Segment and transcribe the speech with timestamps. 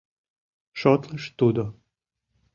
[0.79, 1.65] Шотлыш, тудо